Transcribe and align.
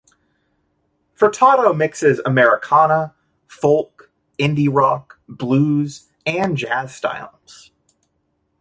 Furtado 1.15 1.77
mixes 1.77 2.19
Americana, 2.25 3.13
folk, 3.45 4.11
indie-rock, 4.39 5.19
blues, 5.29 6.09
and 6.25 6.57
jazz 6.57 6.95
styles. 6.95 7.69